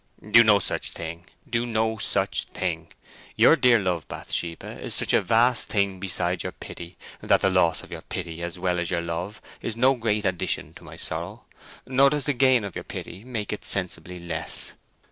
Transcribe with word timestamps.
"Do 0.27 0.43
no 0.43 0.57
such 0.57 0.89
thing—do 0.89 1.63
no 1.67 1.97
such 1.97 2.45
thing. 2.45 2.91
Your 3.35 3.55
dear 3.55 3.77
love, 3.77 4.07
Bathsheba, 4.07 4.79
is 4.81 4.95
such 4.95 5.13
a 5.13 5.21
vast 5.21 5.67
thing 5.69 5.99
beside 5.99 6.41
your 6.41 6.53
pity, 6.53 6.97
that 7.21 7.41
the 7.41 7.51
loss 7.51 7.83
of 7.83 7.91
your 7.91 8.01
pity 8.01 8.41
as 8.41 8.57
well 8.57 8.79
as 8.79 8.89
your 8.89 9.03
love 9.03 9.43
is 9.61 9.77
no 9.77 9.93
great 9.93 10.25
addition 10.25 10.73
to 10.73 10.83
my 10.83 10.95
sorrow, 10.95 11.43
nor 11.85 12.09
does 12.09 12.23
the 12.23 12.33
gain 12.33 12.63
of 12.63 12.73
your 12.73 12.83
pity 12.83 13.23
make 13.23 13.53
it 13.53 13.63
sensibly 13.63 14.19
less. 14.19 14.73